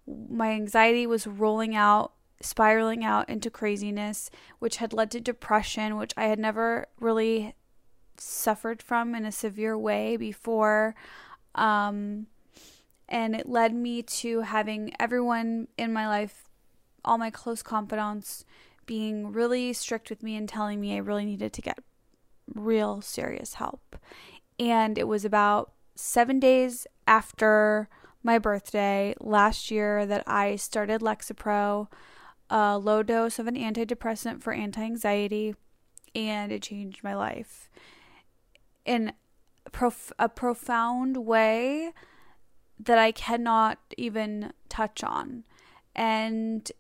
my 0.07 0.53
anxiety 0.53 1.07
was 1.07 1.27
rolling 1.27 1.75
out 1.75 2.13
spiraling 2.41 3.05
out 3.05 3.29
into 3.29 3.51
craziness, 3.51 4.31
which 4.59 4.77
had 4.77 4.93
led 4.93 5.11
to 5.11 5.21
depression, 5.21 5.97
which 5.97 6.13
I 6.17 6.25
had 6.25 6.39
never 6.39 6.87
really 7.01 7.55
suffered 8.19 8.83
from 8.83 9.15
in 9.15 9.25
a 9.25 9.33
severe 9.33 9.77
way 9.77 10.17
before. 10.17 10.95
Um, 11.55 12.27
and 13.09 13.35
it 13.35 13.49
led 13.49 13.75
me 13.75 14.03
to 14.03 14.43
having 14.43 14.93
everyone 14.99 15.69
in 15.79 15.93
my 15.93 16.07
life, 16.09 16.49
all 17.05 17.19
my 17.19 17.31
close 17.31 17.63
confidants, 17.63 18.45
being 18.85 19.33
really 19.33 19.73
strict 19.73 20.11
with 20.11 20.23
me 20.23 20.37
and 20.37 20.49
telling 20.49 20.81
me 20.81 20.95
I 20.95 20.99
really 20.99 21.25
needed 21.25 21.53
to 21.55 21.63
get 21.63 21.79
real 22.55 23.01
serious 23.01 23.55
help. 23.55 23.97
And 24.59 24.99
it 24.99 25.09
was 25.09 25.25
about 25.25 25.73
seven 25.95 26.39
days 26.39 26.87
after 27.07 27.89
my 28.27 28.39
birthday 28.41 29.15
last 29.21 29.71
year 29.71 30.05
that 30.05 30.25
I 30.27 30.57
started 30.57 31.01
Lexapro 31.01 31.87
a 32.51 32.77
low 32.77 33.03
dose 33.03 33.39
of 33.39 33.47
an 33.47 33.55
antidepressant 33.55 34.43
for 34.43 34.53
anti 34.53 34.83
anxiety, 34.83 35.55
and 36.15 36.51
it 36.53 36.63
changed 36.63 37.03
my 37.03 37.15
life 37.15 37.71
in 38.85 39.13
prof- 39.73 40.13
a 40.19 40.29
profound 40.29 41.19
way 41.19 41.93
that 42.79 42.99
I 42.99 43.13
cannot 43.13 43.79
even 43.97 44.53
touch 44.69 45.03
on. 45.05 45.45
And 45.95 46.71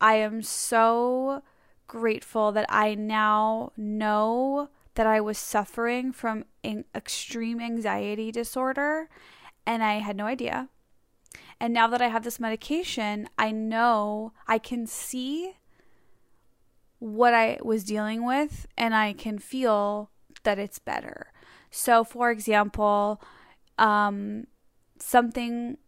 I 0.00 0.16
am 0.16 0.42
so 0.42 1.42
grateful 1.86 2.52
that 2.52 2.66
I 2.68 2.94
now 2.94 3.72
know 3.76 4.68
that 4.94 5.06
I 5.06 5.20
was 5.20 5.38
suffering 5.38 6.12
from 6.12 6.44
an 6.62 6.84
extreme 6.94 7.60
anxiety 7.60 8.30
disorder 8.30 9.08
and 9.66 9.82
I 9.82 9.94
had 9.94 10.16
no 10.16 10.26
idea. 10.26 10.68
And 11.60 11.72
now 11.72 11.86
that 11.88 12.02
I 12.02 12.08
have 12.08 12.24
this 12.24 12.40
medication, 12.40 13.28
I 13.38 13.50
know 13.50 14.32
I 14.46 14.58
can 14.58 14.86
see 14.86 15.54
what 16.98 17.34
I 17.34 17.58
was 17.62 17.84
dealing 17.84 18.24
with 18.24 18.66
and 18.76 18.94
I 18.94 19.12
can 19.12 19.38
feel 19.38 20.10
that 20.42 20.58
it's 20.58 20.78
better. 20.78 21.32
So, 21.70 22.04
for 22.04 22.30
example, 22.30 23.20
um, 23.78 24.46
something 24.98 25.78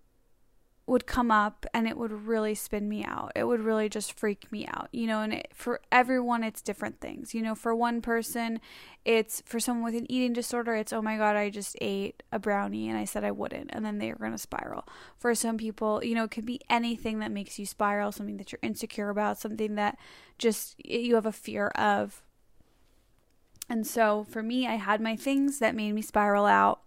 would 0.87 1.05
come 1.05 1.33
up 1.33 1.67
and 1.75 1.89
it 1.89 1.97
would 1.97 2.13
really 2.13 2.55
spin 2.55 2.89
me 2.89 3.05
out. 3.05 3.33
It 3.35 3.45
would 3.45 3.61
really 3.61 3.89
just 3.89 4.13
freak 4.13 4.51
me 4.53 4.67
out, 4.69 4.89
you 4.93 5.09
know. 5.09 5.21
And 5.21 5.35
it, 5.35 5.49
for 5.53 5.81
everyone, 5.91 6.45
it's 6.45 6.63
different 6.63 7.01
things. 7.01 7.35
You 7.35 7.43
know, 7.43 7.57
for 7.57 7.75
one 7.75 8.01
person, 8.01 8.61
it's 9.05 9.43
for 9.47 9.59
someone 9.59 9.85
with 9.85 10.01
an 10.01 10.11
eating 10.11 10.33
disorder, 10.33 10.77
it's 10.77 10.93
oh 10.93 11.03
my 11.03 11.17
god, 11.17 11.35
I 11.35 11.51
just 11.51 11.77
ate 11.81 12.23
a 12.31 12.39
brownie 12.39 12.89
and 12.89 12.97
I 12.97 13.05
said 13.05 13.25
I 13.25 13.33
wouldn't, 13.33 13.71
and 13.73 13.85
then 13.85 13.99
they're 13.99 14.15
gonna 14.15 14.39
spiral. 14.39 14.87
For 15.19 15.35
some 15.35 15.59
people, 15.59 16.05
you 16.05 16.15
know, 16.15 16.25
it 16.25 16.31
could 16.31 16.47
be 16.47 16.61
anything 16.71 17.19
that 17.19 17.33
makes 17.33 17.59
you 17.59 17.67
spiral, 17.67 18.13
something 18.13 18.37
that 18.37 18.53
you're 18.53 18.61
insecure 18.63 19.11
about, 19.11 19.39
something 19.39 19.75
that 19.75 19.99
just 20.39 20.77
you 20.85 21.17
have 21.17 21.27
a 21.27 21.33
fear 21.33 21.69
of. 21.69 22.23
And 23.69 23.85
so 23.85 24.25
for 24.31 24.43
me, 24.43 24.69
I 24.69 24.77
had 24.77 25.01
my 25.01 25.17
things 25.17 25.59
that 25.59 25.75
made 25.75 25.93
me 25.93 26.03
spiral 26.03 26.47
out. 26.47 26.83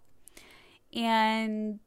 And 0.94 1.80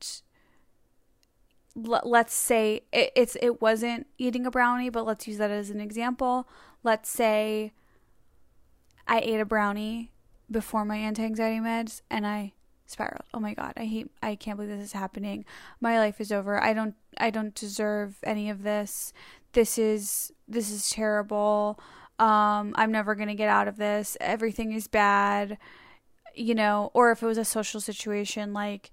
let's 1.74 2.34
say 2.34 2.82
it, 2.92 3.12
it's 3.16 3.36
it 3.40 3.60
wasn't 3.60 4.06
eating 4.18 4.46
a 4.46 4.50
brownie, 4.50 4.90
but 4.90 5.06
let's 5.06 5.26
use 5.26 5.38
that 5.38 5.50
as 5.50 5.70
an 5.70 5.80
example. 5.80 6.48
Let's 6.82 7.08
say 7.08 7.72
I 9.06 9.20
ate 9.20 9.40
a 9.40 9.44
brownie 9.44 10.12
before 10.50 10.84
my 10.84 10.96
anti-anxiety 10.96 11.60
meds 11.60 12.02
and 12.10 12.26
I 12.26 12.52
spiraled. 12.86 13.24
Oh 13.32 13.40
my 13.40 13.54
god, 13.54 13.72
I 13.76 13.86
hate 13.86 14.10
I 14.22 14.34
can't 14.34 14.56
believe 14.56 14.76
this 14.76 14.86
is 14.86 14.92
happening. 14.92 15.44
My 15.80 15.98
life 15.98 16.20
is 16.20 16.30
over. 16.30 16.62
I 16.62 16.72
don't 16.72 16.94
I 17.18 17.30
don't 17.30 17.54
deserve 17.54 18.16
any 18.22 18.50
of 18.50 18.62
this. 18.62 19.12
This 19.52 19.78
is 19.78 20.32
this 20.46 20.70
is 20.70 20.90
terrible. 20.90 21.80
Um 22.18 22.74
I'm 22.76 22.92
never 22.92 23.14
going 23.14 23.28
to 23.28 23.34
get 23.34 23.48
out 23.48 23.68
of 23.68 23.78
this. 23.78 24.16
Everything 24.20 24.72
is 24.72 24.86
bad. 24.88 25.58
You 26.34 26.54
know, 26.54 26.90
or 26.94 27.12
if 27.12 27.22
it 27.22 27.26
was 27.26 27.38
a 27.38 27.44
social 27.44 27.80
situation 27.80 28.52
like 28.52 28.90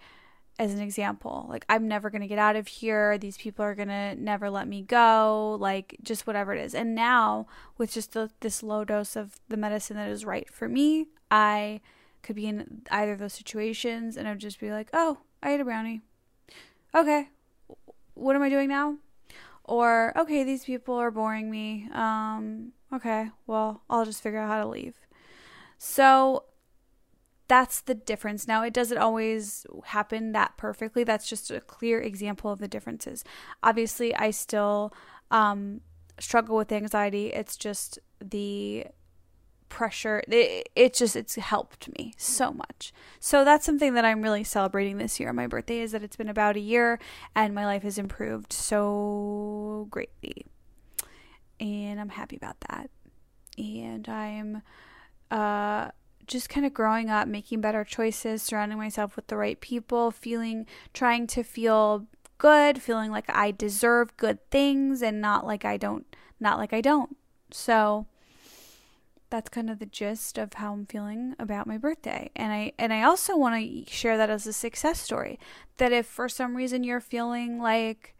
as 0.59 0.73
an 0.73 0.81
example. 0.81 1.47
Like, 1.49 1.65
I'm 1.69 1.87
never 1.87 2.09
going 2.09 2.21
to 2.21 2.27
get 2.27 2.37
out 2.37 2.57
of 2.57 2.67
here. 2.67 3.17
These 3.17 3.37
people 3.37 3.63
are 3.63 3.73
going 3.73 3.87
to 3.87 4.13
never 4.15 4.49
let 4.49 4.67
me 4.67 4.81
go. 4.81 5.57
Like, 5.59 5.95
just 6.03 6.27
whatever 6.27 6.53
it 6.53 6.63
is. 6.63 6.75
And 6.75 6.93
now, 6.93 7.47
with 7.77 7.93
just 7.93 8.11
the, 8.11 8.29
this 8.41 8.61
low 8.61 8.83
dose 8.83 9.15
of 9.15 9.39
the 9.47 9.55
medicine 9.55 9.95
that 9.95 10.09
is 10.09 10.25
right 10.25 10.53
for 10.53 10.67
me, 10.67 11.07
I 11.31 11.79
could 12.21 12.35
be 12.35 12.47
in 12.47 12.81
either 12.91 13.13
of 13.13 13.19
those 13.19 13.33
situations 13.33 14.17
and 14.17 14.27
I 14.27 14.31
would 14.31 14.39
just 14.39 14.59
be 14.59 14.71
like, 14.71 14.89
oh, 14.91 15.19
I 15.41 15.53
ate 15.53 15.61
a 15.61 15.65
brownie. 15.65 16.01
Okay, 16.93 17.29
what 18.15 18.35
am 18.35 18.41
I 18.41 18.49
doing 18.49 18.67
now? 18.67 18.97
Or, 19.63 20.11
okay, 20.17 20.43
these 20.43 20.65
people 20.65 20.95
are 20.95 21.11
boring 21.11 21.49
me. 21.49 21.87
Um, 21.93 22.73
okay, 22.91 23.29
well, 23.47 23.83
I'll 23.89 24.03
just 24.03 24.21
figure 24.21 24.39
out 24.39 24.49
how 24.49 24.61
to 24.61 24.67
leave. 24.67 24.95
So 25.77 26.43
that's 27.49 27.81
the 27.81 27.95
difference. 27.95 28.47
Now, 28.47 28.63
it 28.63 28.73
doesn't 28.73 28.99
always 28.99 29.65
happen 29.85 30.31
that 30.31 30.55
perfectly. 30.55 31.03
That's 31.03 31.27
just 31.27 31.51
a 31.51 31.59
clear 31.59 31.99
example 31.99 32.51
of 32.51 32.59
the 32.59 32.67
differences. 32.67 33.25
Obviously, 33.61 34.15
I 34.15 34.31
still 34.31 34.93
um, 35.31 35.81
struggle 36.19 36.55
with 36.55 36.71
anxiety. 36.71 37.33
It's 37.33 37.57
just 37.57 37.99
the 38.23 38.85
pressure 39.69 40.23
it, 40.27 40.67
it 40.75 40.95
just 40.95 41.15
it's 41.15 41.35
helped 41.35 41.87
me 41.97 42.11
so 42.17 42.51
much 42.51 42.91
so 43.19 43.45
that's 43.45 43.63
something 43.63 43.93
that 43.93 44.03
i'm 44.03 44.23
really 44.23 44.43
celebrating 44.43 44.97
this 44.97 45.19
year 45.19 45.29
on 45.29 45.35
my 45.35 45.45
birthday 45.45 45.79
is 45.79 45.91
that 45.91 46.01
it's 46.01 46.15
been 46.15 46.27
about 46.27 46.55
a 46.55 46.59
year 46.59 46.99
and 47.35 47.53
my 47.53 47.63
life 47.65 47.83
has 47.83 47.99
improved 47.99 48.51
so 48.51 49.87
greatly 49.91 50.43
and 51.59 52.01
i'm 52.01 52.09
happy 52.09 52.35
about 52.35 52.59
that 52.61 52.89
and 53.59 54.09
i'm 54.09 54.63
uh 55.29 55.89
just 56.29 56.47
kind 56.47 56.65
of 56.65 56.73
growing 56.73 57.09
up, 57.09 57.27
making 57.27 57.59
better 57.59 57.83
choices, 57.83 58.41
surrounding 58.41 58.77
myself 58.77 59.15
with 59.15 59.27
the 59.27 59.35
right 59.35 59.59
people, 59.59 60.11
feeling, 60.11 60.65
trying 60.93 61.27
to 61.27 61.43
feel 61.43 62.07
good, 62.37 62.81
feeling 62.81 63.11
like 63.11 63.29
I 63.29 63.51
deserve 63.51 64.15
good 64.15 64.39
things 64.49 65.01
and 65.01 65.19
not 65.19 65.45
like 65.45 65.65
I 65.65 65.75
don't, 65.75 66.05
not 66.39 66.57
like 66.57 66.71
I 66.71 66.79
don't. 66.79 67.17
So 67.51 68.05
that's 69.29 69.49
kind 69.49 69.69
of 69.69 69.79
the 69.79 69.85
gist 69.85 70.37
of 70.37 70.53
how 70.53 70.73
I'm 70.73 70.85
feeling 70.85 71.35
about 71.39 71.67
my 71.67 71.77
birthday. 71.77 72.29
And 72.35 72.53
I 72.53 72.73
and 72.79 72.93
I 72.93 73.03
also 73.03 73.35
want 73.35 73.61
to 73.61 73.91
share 73.91 74.17
that 74.17 74.29
as 74.29 74.47
a 74.47 74.53
success 74.53 75.01
story. 75.01 75.39
That 75.77 75.91
if 75.91 76.05
for 76.05 76.29
some 76.29 76.55
reason 76.55 76.83
you're 76.83 77.01
feeling 77.01 77.59
like 77.59 78.15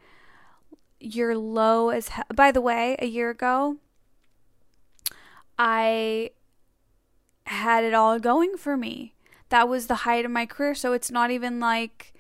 you're 1.00 1.38
low 1.38 1.90
as 1.90 2.10
he- 2.10 2.22
by 2.34 2.52
the 2.52 2.62
way, 2.62 2.96
a 3.00 3.06
year 3.06 3.30
ago 3.30 3.78
I 5.58 6.32
had 7.50 7.84
it 7.84 7.94
all 7.94 8.20
going 8.20 8.58
for 8.58 8.78
me. 8.78 9.16
That 9.50 9.68
was 9.68 9.88
the 9.88 9.96
height 9.96 10.24
of 10.24 10.32
my 10.32 10.46
career. 10.46 10.76
So 10.76 10.94
it's 10.94 11.10
not 11.10 11.32
even 11.32 11.60
like 11.60 12.14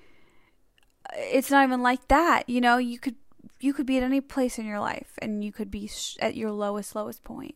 it's 1.15 1.51
not 1.51 1.63
even 1.63 1.81
like 1.81 2.07
that. 2.07 2.49
You 2.49 2.61
know, 2.61 2.77
you 2.77 2.97
could 2.97 3.15
you 3.59 3.73
could 3.73 3.85
be 3.85 3.97
at 3.97 4.03
any 4.03 4.21
place 4.21 4.57
in 4.57 4.65
your 4.65 4.79
life 4.79 5.13
and 5.21 5.43
you 5.43 5.51
could 5.51 5.69
be 5.69 5.89
at 6.19 6.35
your 6.35 6.51
lowest 6.51 6.95
lowest 6.95 7.23
point. 7.23 7.55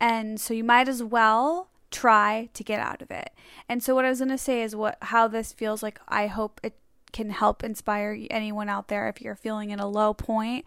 And 0.00 0.40
so 0.40 0.54
you 0.54 0.64
might 0.64 0.88
as 0.88 1.02
well 1.02 1.68
try 1.90 2.48
to 2.54 2.64
get 2.64 2.80
out 2.80 3.02
of 3.02 3.10
it. 3.10 3.30
And 3.68 3.82
so 3.82 3.94
what 3.94 4.04
I 4.04 4.08
was 4.08 4.18
going 4.18 4.30
to 4.30 4.38
say 4.38 4.62
is 4.62 4.76
what 4.76 4.96
how 5.02 5.26
this 5.26 5.52
feels 5.52 5.82
like 5.82 6.00
I 6.08 6.28
hope 6.28 6.60
it 6.62 6.76
can 7.12 7.30
help 7.30 7.64
inspire 7.64 8.16
anyone 8.30 8.68
out 8.68 8.88
there 8.88 9.08
if 9.08 9.20
you're 9.20 9.34
feeling 9.34 9.70
in 9.70 9.80
a 9.80 9.88
low 9.88 10.14
point 10.14 10.64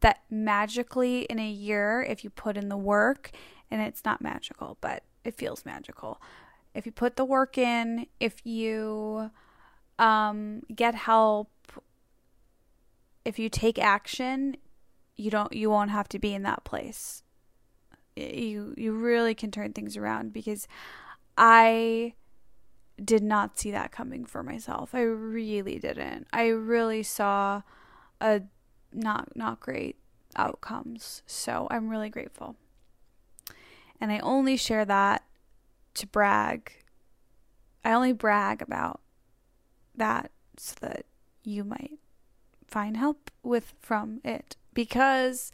that 0.00 0.20
magically 0.30 1.22
in 1.22 1.38
a 1.38 1.50
year, 1.50 2.02
if 2.08 2.22
you 2.22 2.30
put 2.30 2.56
in 2.56 2.68
the 2.68 2.76
work, 2.76 3.32
and 3.70 3.82
it's 3.82 4.04
not 4.04 4.22
magical, 4.22 4.76
but 4.80 5.02
it 5.28 5.36
feels 5.36 5.64
magical. 5.64 6.20
If 6.74 6.86
you 6.86 6.92
put 6.92 7.16
the 7.16 7.24
work 7.24 7.58
in, 7.58 8.06
if 8.18 8.44
you 8.44 9.30
um, 9.98 10.62
get 10.74 10.94
help, 10.94 11.50
if 13.24 13.38
you 13.38 13.48
take 13.48 13.78
action, 13.78 14.56
you 15.16 15.30
don't 15.30 15.52
you 15.52 15.68
won't 15.68 15.90
have 15.90 16.08
to 16.10 16.18
be 16.18 16.32
in 16.32 16.42
that 16.44 16.64
place. 16.64 17.22
You 18.16 18.74
you 18.76 18.92
really 18.92 19.34
can 19.34 19.50
turn 19.50 19.72
things 19.72 19.96
around 19.96 20.32
because 20.32 20.66
I 21.36 22.14
did 23.04 23.22
not 23.22 23.58
see 23.58 23.70
that 23.70 23.92
coming 23.92 24.24
for 24.24 24.42
myself. 24.42 24.94
I 24.94 25.02
really 25.02 25.78
didn't. 25.78 26.26
I 26.32 26.46
really 26.48 27.02
saw 27.02 27.62
a 28.20 28.42
not 28.92 29.36
not 29.36 29.60
great 29.60 29.96
outcomes. 30.36 31.22
So 31.26 31.66
I'm 31.70 31.88
really 31.88 32.08
grateful. 32.08 32.56
And 34.00 34.12
I 34.12 34.18
only 34.20 34.56
share 34.56 34.84
that 34.84 35.24
to 35.94 36.06
brag. 36.06 36.72
I 37.84 37.92
only 37.92 38.12
brag 38.12 38.62
about 38.62 39.00
that 39.94 40.30
so 40.56 40.74
that 40.80 41.06
you 41.42 41.64
might 41.64 41.98
find 42.66 42.96
help 42.96 43.30
with 43.42 43.74
from 43.80 44.20
it 44.24 44.56
because 44.74 45.50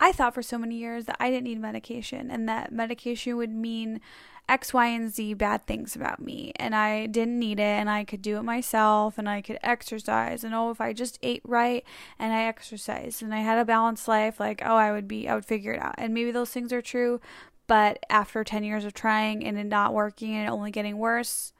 I 0.00 0.12
thought 0.12 0.34
for 0.34 0.42
so 0.42 0.58
many 0.58 0.76
years 0.76 1.06
that 1.06 1.16
I 1.18 1.30
didn't 1.30 1.44
need 1.44 1.60
medication 1.60 2.30
and 2.30 2.48
that 2.48 2.72
medication 2.72 3.36
would 3.36 3.50
mean 3.50 4.00
X, 4.48 4.72
Y, 4.72 4.86
and 4.86 5.12
Z 5.12 5.34
bad 5.34 5.66
things 5.66 5.94
about 5.94 6.22
me, 6.22 6.52
and 6.56 6.74
I 6.74 7.04
didn't 7.04 7.38
need 7.38 7.60
it, 7.60 7.64
and 7.64 7.90
I 7.90 8.04
could 8.04 8.22
do 8.22 8.38
it 8.38 8.42
myself, 8.44 9.18
and 9.18 9.28
I 9.28 9.42
could 9.42 9.58
exercise, 9.62 10.42
and 10.42 10.54
oh, 10.54 10.70
if 10.70 10.80
I 10.80 10.94
just 10.94 11.18
ate 11.22 11.42
right 11.44 11.84
and 12.18 12.32
I 12.32 12.44
exercised 12.44 13.22
and 13.22 13.34
I 13.34 13.40
had 13.40 13.58
a 13.58 13.64
balanced 13.66 14.08
life, 14.08 14.40
like 14.40 14.62
oh, 14.64 14.76
I 14.76 14.90
would 14.90 15.06
be, 15.06 15.28
I 15.28 15.34
would 15.34 15.44
figure 15.44 15.72
it 15.72 15.82
out. 15.82 15.96
And 15.98 16.14
maybe 16.14 16.30
those 16.30 16.50
things 16.50 16.72
are 16.72 16.80
true, 16.80 17.20
but 17.68 18.04
after 18.10 18.42
10 18.42 18.64
years 18.64 18.84
of 18.84 18.94
trying 18.94 19.44
and 19.46 19.56
it 19.56 19.66
not 19.66 19.94
working 19.94 20.34
and 20.34 20.50
only 20.50 20.72
getting 20.72 20.98
worse, 20.98 21.52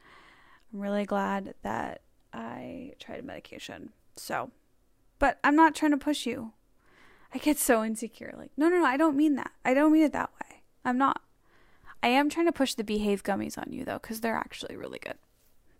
I'm 0.72 0.80
really 0.80 1.04
glad 1.04 1.54
that 1.62 2.00
I 2.32 2.94
tried 2.98 3.24
medication. 3.24 3.90
So, 4.16 4.50
but 5.18 5.38
I'm 5.44 5.54
not 5.54 5.74
trying 5.74 5.92
to 5.92 5.98
push 5.98 6.26
you. 6.26 6.52
I 7.32 7.38
get 7.38 7.58
so 7.58 7.84
insecure. 7.84 8.34
Like, 8.36 8.50
no, 8.56 8.70
no, 8.70 8.78
no, 8.78 8.86
I 8.86 8.96
don't 8.96 9.16
mean 9.16 9.36
that. 9.36 9.52
I 9.64 9.74
don't 9.74 9.92
mean 9.92 10.02
it 10.02 10.12
that 10.12 10.30
way. 10.42 10.62
I'm 10.84 10.96
not. 10.96 11.20
I 12.02 12.08
am 12.08 12.30
trying 12.30 12.46
to 12.46 12.52
push 12.52 12.74
the 12.74 12.84
Behave 12.84 13.22
gummies 13.22 13.58
on 13.58 13.72
you 13.72 13.84
though, 13.84 13.98
because 13.98 14.20
they're 14.20 14.34
actually 14.34 14.76
really 14.76 14.98
good. 14.98 15.18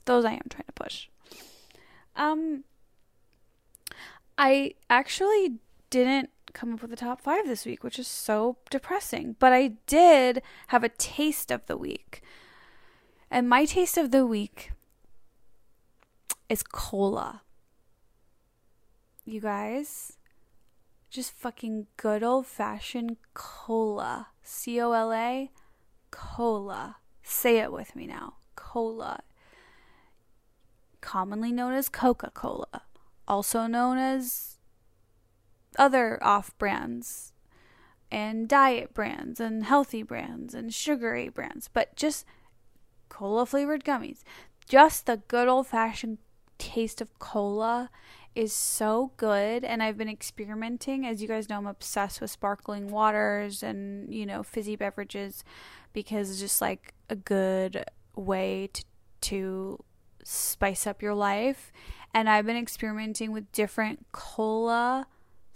Those 0.04 0.26
I 0.26 0.32
am 0.32 0.47
trying 0.50 0.64
to 0.66 0.73
push. 0.75 1.08
Um, 2.16 2.64
I 4.37 4.75
actually 4.90 5.54
didn't 5.88 6.30
come 6.52 6.75
up 6.75 6.83
with 6.83 6.93
a 6.93 6.97
top 6.97 7.21
five 7.21 7.47
this 7.47 7.64
week, 7.67 7.83
which 7.85 7.99
is 7.99 8.09
so 8.09 8.59
depressing. 8.71 9.37
But 9.38 9.52
I 9.52 9.73
did 9.87 10.43
have 10.69 10.85
a 10.85 10.88
taste 10.88 11.50
of 11.50 11.67
the 11.67 11.76
week. 11.76 12.23
And 13.31 13.49
my 13.49 13.64
taste 13.64 13.99
of 13.99 14.11
the 14.11 14.26
week 14.26 14.73
is 16.49 16.62
cola. 16.62 17.43
You 19.25 19.40
guys, 19.40 20.17
just 21.11 21.33
fucking 21.33 21.87
good 21.97 22.23
old 22.23 22.47
fashioned 22.47 23.19
cola. 23.35 24.28
C 24.43 24.81
O 24.81 24.93
L 24.93 25.12
A 25.12 25.50
cola. 26.11 26.97
Say 27.23 27.59
it 27.59 27.71
with 27.71 27.95
me 27.95 28.07
now. 28.07 28.35
Cola. 28.57 29.21
Commonly 31.00 31.52
known 31.52 31.75
as 31.75 31.88
Coca 31.88 32.31
Cola, 32.35 32.83
also 33.28 33.67
known 33.67 33.99
as 33.99 34.57
other 35.78 36.18
off 36.23 36.56
brands 36.58 37.32
and 38.11 38.49
diet 38.49 38.92
brands 38.94 39.40
and 39.40 39.64
healthy 39.64 40.02
brands 40.02 40.54
and 40.54 40.75
sugary 40.75 41.28
brands, 41.28 41.68
but 41.73 41.94
just 41.97 42.26
cola 43.08 43.47
flavored 43.47 43.85
gummies. 43.85 44.23
Just 44.68 45.06
the 45.06 45.23
good 45.28 45.49
old 45.49 45.66
fashioned 45.66 46.18
taste 46.58 47.00
of 47.00 47.18
cola 47.18 47.90
is 48.35 48.52
so 48.52 49.12
good 49.16 49.64
and 49.64 49.82
I've 49.82 49.97
been 49.97 50.08
experimenting. 50.08 51.06
As 51.06 51.21
you 51.23 51.28
guys 51.28 51.49
know, 51.49 51.56
I'm 51.56 51.67
obsessed 51.67 52.21
with 52.21 52.30
sparkling 52.30 52.88
waters 52.88 53.62
and, 53.62 54.12
you 54.12 54.26
know, 54.26 54.43
fizzy 54.43 54.76
beverages 54.76 55.45
because 55.93 56.30
it's 56.30 56.41
just 56.41 56.60
like 56.60 56.95
a 57.10 57.17
good 57.17 57.84
way 58.14 58.71
to, 58.73 58.84
to 59.21 59.84
spice 60.23 60.86
up 60.86 61.02
your 61.02 61.14
life. 61.14 61.73
And 62.14 62.28
I've 62.28 62.47
been 62.47 62.56
experimenting 62.56 63.32
with 63.32 63.50
different 63.52 64.06
cola 64.12 65.06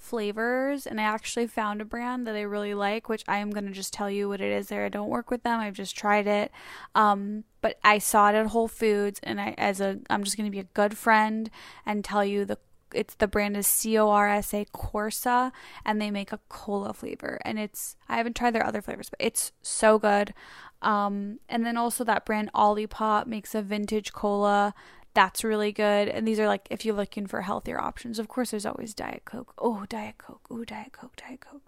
flavors 0.03 0.87
and 0.87 1.01
I 1.01 1.05
actually 1.05 1.47
found 1.47 1.81
a 1.81 1.85
brand 1.85 2.27
that 2.27 2.35
I 2.35 2.43
really 2.43 2.75
like 2.75 3.09
which 3.09 3.25
I 3.29 3.39
am 3.39 3.51
going 3.51 3.67
to 3.67 3.73
just 3.73 3.93
tell 3.93 4.11
you 4.11 4.29
what 4.29 4.41
it 4.41 4.53
is 4.53 4.69
there. 4.69 4.85
I 4.85 4.89
don't 4.89 5.09
work 5.09 5.31
with 5.31 5.45
them. 5.45 5.61
I've 5.61 5.75
just 5.75 5.97
tried 5.97 6.27
it. 6.27 6.51
Um, 6.95 7.45
but 7.61 7.79
I 7.85 7.99
saw 7.99 8.29
it 8.29 8.35
at 8.35 8.47
Whole 8.49 8.69
Foods 8.69 9.21
and 9.23 9.41
I 9.41 9.55
as 9.57 9.81
a 9.81 10.01
I'm 10.11 10.25
just 10.25 10.37
going 10.37 10.47
to 10.47 10.51
be 10.51 10.59
a 10.59 10.65
good 10.75 10.99
friend 10.99 11.49
and 11.87 12.05
tell 12.05 12.25
you 12.25 12.45
the 12.45 12.59
it's 12.93 13.15
the 13.15 13.29
brand 13.29 13.57
is 13.57 13.67
C 13.67 13.97
O 13.97 14.11
R 14.11 14.29
S 14.29 14.53
A 14.53 14.67
Corsa 14.67 15.53
and 15.85 16.01
they 16.01 16.11
make 16.11 16.33
a 16.33 16.41
cola 16.49 16.93
flavor. 16.93 17.39
And 17.45 17.59
it's 17.59 17.97
I 18.09 18.17
haven't 18.17 18.37
tried 18.37 18.55
their 18.55 18.67
other 18.67 18.83
flavors 18.83 19.09
but 19.09 19.25
it's 19.25 19.53
so 19.63 19.99
good. 19.99 20.35
Um, 20.83 21.39
and 21.49 21.65
then 21.65 21.77
also 21.77 22.03
that 22.05 22.27
brand 22.27 22.51
Olipop 22.55 23.27
makes 23.27 23.55
a 23.55 23.63
vintage 23.63 24.13
cola 24.13 24.75
that's 25.15 25.45
really 25.45 25.73
good 25.73 26.09
and 26.09 26.27
these 26.27 26.41
are 26.41 26.47
like 26.47 26.67
if 26.71 26.85
you're 26.85 26.95
looking 26.95 27.27
for 27.27 27.43
healthier 27.43 27.81
options 27.81 28.19
of 28.19 28.29
course 28.29 28.51
there's 28.51 28.67
always 28.67 28.95
diet 28.95 29.23
coke 29.25 29.53
oh 29.59 29.85
diet 29.89 30.17
coke 30.19 30.47
oh 30.51 30.65
diet 30.65 30.93
coke 30.93 31.17
diet 31.17 31.41
coke 31.41 31.63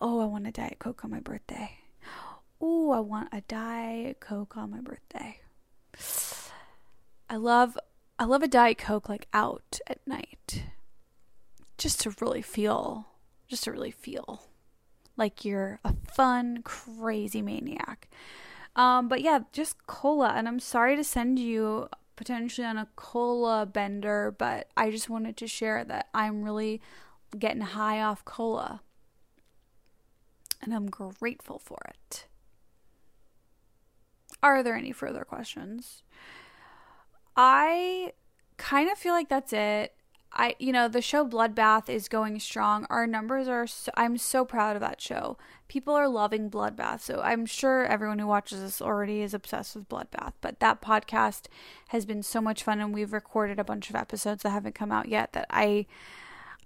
oh 0.00 0.20
i 0.20 0.24
want 0.24 0.46
a 0.46 0.52
diet 0.52 0.78
coke 0.78 1.04
on 1.04 1.10
my 1.10 1.20
birthday 1.20 1.78
oh 2.60 2.90
i 2.90 3.00
want 3.00 3.28
a 3.32 3.40
diet 3.42 4.20
coke 4.20 4.56
on 4.56 4.70
my 4.70 4.80
birthday 4.80 5.38
i 7.30 7.36
love 7.36 7.76
I 8.18 8.24
love 8.24 8.42
a 8.42 8.48
Diet 8.48 8.78
Coke 8.78 9.08
like 9.08 9.28
out 9.32 9.78
at 9.86 10.04
night. 10.06 10.64
Just 11.76 12.00
to 12.00 12.14
really 12.20 12.42
feel, 12.42 13.06
just 13.46 13.64
to 13.64 13.72
really 13.72 13.92
feel 13.92 14.42
like 15.16 15.44
you're 15.44 15.78
a 15.84 15.94
fun, 16.12 16.62
crazy 16.64 17.40
maniac. 17.40 18.08
Um, 18.74 19.06
but 19.06 19.20
yeah, 19.20 19.40
just 19.52 19.86
cola. 19.86 20.32
And 20.34 20.48
I'm 20.48 20.58
sorry 20.58 20.96
to 20.96 21.04
send 21.04 21.38
you 21.38 21.88
potentially 22.18 22.66
on 22.66 22.76
a 22.76 22.88
cola 22.96 23.64
bender, 23.64 24.34
but 24.36 24.68
I 24.76 24.90
just 24.90 25.08
wanted 25.08 25.36
to 25.36 25.46
share 25.46 25.84
that 25.84 26.08
I'm 26.12 26.42
really 26.42 26.82
getting 27.38 27.60
high 27.60 28.02
off 28.02 28.24
cola. 28.24 28.80
And 30.60 30.74
I'm 30.74 30.86
grateful 30.86 31.60
for 31.60 31.78
it. 31.88 32.26
Are 34.42 34.64
there 34.64 34.74
any 34.74 34.90
further 34.90 35.22
questions? 35.22 36.02
I 37.36 38.14
kind 38.56 38.90
of 38.90 38.98
feel 38.98 39.12
like 39.12 39.28
that's 39.28 39.52
it. 39.52 39.94
I 40.32 40.54
you 40.58 40.72
know, 40.72 40.88
the 40.88 41.02
show 41.02 41.26
Bloodbath 41.26 41.88
is 41.88 42.08
going 42.08 42.40
strong. 42.40 42.86
Our 42.90 43.06
numbers 43.06 43.48
are 43.48 43.66
so, 43.66 43.90
I'm 43.96 44.18
so 44.18 44.44
proud 44.44 44.76
of 44.76 44.80
that 44.80 45.00
show. 45.00 45.38
People 45.68 45.94
are 45.94 46.08
loving 46.08 46.50
Bloodbath. 46.50 47.00
So 47.00 47.20
I'm 47.22 47.46
sure 47.46 47.84
everyone 47.84 48.18
who 48.18 48.26
watches 48.26 48.60
this 48.60 48.82
already 48.82 49.22
is 49.22 49.34
obsessed 49.34 49.74
with 49.74 49.88
Bloodbath, 49.88 50.32
but 50.40 50.60
that 50.60 50.80
podcast 50.80 51.46
has 51.88 52.04
been 52.04 52.22
so 52.22 52.40
much 52.40 52.62
fun 52.62 52.80
and 52.80 52.94
we've 52.94 53.12
recorded 53.12 53.58
a 53.58 53.64
bunch 53.64 53.90
of 53.90 53.96
episodes 53.96 54.42
that 54.42 54.50
haven't 54.50 54.74
come 54.74 54.92
out 54.92 55.08
yet 55.08 55.32
that 55.32 55.46
I 55.50 55.86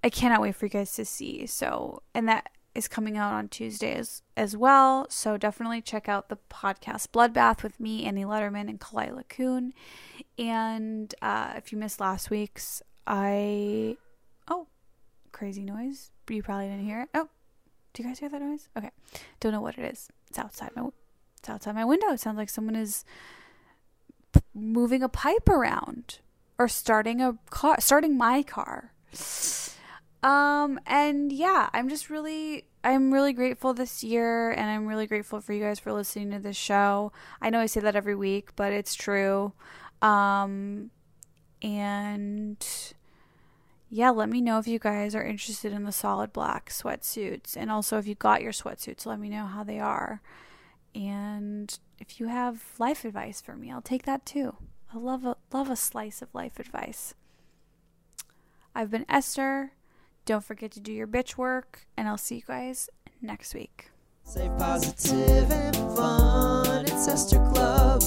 I 0.05 0.11
cannot 0.11 0.41
wait 0.41 0.57
for 0.57 0.67
you 0.67 0.71
guys 0.71 0.93
to 0.95 1.05
see. 1.05 1.47
So, 1.47 2.03
and 2.13 2.29
that 2.29 2.51
is 2.75 2.89
coming 2.89 3.17
out 3.17 3.35
on 3.35 3.49
Tuesdays 3.49 4.23
as 4.37 4.57
well. 4.57 5.07
So 5.11 5.37
definitely 5.37 5.83
check 5.83 6.09
out 6.09 6.29
the 6.29 6.39
podcast 6.51 7.09
Bloodbath 7.09 7.63
with 7.63 7.79
me, 7.79 8.05
Annie 8.05 8.25
Lederman, 8.25 8.69
and 8.69 8.81
Khalyla 8.81 9.29
Kuhn. 9.29 9.73
And 10.39 11.15
uh, 11.21 11.53
if 11.57 11.71
you 11.71 11.79
missed 11.79 12.01
last 12.01 12.31
week's, 12.31 12.83
I 13.07 13.97
oh, 14.49 14.67
crazy 15.33 15.65
noise. 15.65 16.11
You 16.29 16.43
probably 16.43 16.69
didn't 16.69 16.85
hear 16.85 17.03
it. 17.03 17.09
Oh, 17.15 17.29
do 17.93 18.03
you 18.03 18.09
guys 18.09 18.19
hear 18.19 18.29
that 18.29 18.41
noise? 18.41 18.69
Okay, 18.77 18.91
don't 19.41 19.53
know 19.53 19.61
what 19.61 19.79
it 19.79 19.85
is. 19.93 20.09
It's 20.29 20.39
outside 20.39 20.71
my 20.75 20.89
it's 21.39 21.49
outside 21.49 21.75
my 21.75 21.85
window. 21.85 22.13
It 22.13 22.21
sounds 22.21 22.39
like 22.39 22.49
someone 22.49 22.77
is 22.77 23.05
moving 24.55 25.03
a 25.03 25.09
pipe 25.09 25.49
around 25.49 26.21
or 26.59 26.69
starting 26.69 27.21
a 27.21 27.37
car, 27.51 27.77
starting 27.81 28.17
my 28.17 28.43
car. 28.43 28.93
Um, 30.23 30.79
and 30.87 31.33
yeah, 31.33 31.69
I'm 31.73 31.89
just 31.89 32.09
really, 32.09 32.67
I'm 32.85 33.13
really 33.13 33.33
grateful 33.33 33.75
this 33.75 34.05
year, 34.05 34.53
and 34.53 34.71
I'm 34.71 34.87
really 34.87 35.09
grateful 35.09 35.41
for 35.41 35.53
you 35.53 35.61
guys 35.61 35.81
for 35.81 35.93
listening 35.93 36.31
to 36.31 36.39
this 36.39 36.57
show. 36.57 37.13
I 37.41 37.51
know 37.51 37.59
I 37.59 37.67
say 37.67 37.81
that 37.81 37.97
every 37.97 38.15
week, 38.15 38.55
but 38.55 38.73
it's 38.73 38.95
true. 38.95 39.53
Um, 40.01 40.91
and 41.63 42.67
yeah, 43.89 44.11
let 44.11 44.29
me 44.29 44.41
know 44.41 44.59
if 44.59 44.67
you 44.67 44.79
guys 44.79 45.15
are 45.15 45.23
interested 45.23 45.73
in 45.73 45.85
the 45.85 45.93
solid 45.93 46.33
black 46.33 46.71
sweatsuits, 46.71 47.57
and 47.57 47.71
also 47.71 47.99
if 47.99 48.07
you 48.07 48.15
got 48.15 48.43
your 48.43 48.53
sweatsuits, 48.53 49.07
let 49.07 49.21
me 49.21 49.29
know 49.29 49.47
how 49.47 49.63
they 49.63 49.79
are. 49.79 50.21
And 50.95 51.79
if 51.99 52.19
you 52.19 52.29
have 52.29 52.65
life 52.79 53.05
advice 53.05 53.41
for 53.41 53.57
me, 53.57 53.71
I'll 53.71 53.83
take 53.83 54.05
that 54.05 54.27
too. 54.27 54.57
I 54.93 54.99
love 54.99 55.25
a 55.25 55.37
love 55.53 55.71
a 55.71 55.77
slice 55.77 56.21
of 56.21 56.35
life 56.35 56.59
advice. 56.59 57.15
I've 58.75 58.91
been 58.91 59.07
Esther. 59.09 59.73
Don't 60.25 60.45
forget 60.45 60.71
to 60.73 60.81
do 60.81 60.93
your 60.93 61.07
bitch 61.07 61.37
work, 61.37 61.87
and 61.97 62.09
I'll 62.09 62.19
see 62.19 62.37
you 62.37 62.43
guys 62.47 62.89
next 63.21 63.55
week. 63.55 63.91
Positive, 64.25 65.51
and 65.51 65.77
fun. 65.97 66.85
It's 66.87 67.09
Esther 67.09 67.39
Club. 67.53 68.03